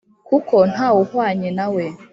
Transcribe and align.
kuko 0.27 0.55
nta 0.71 0.87
wuhwanye 0.95 1.49
nawe 1.57 1.83